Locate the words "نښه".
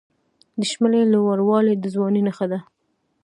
2.27-2.45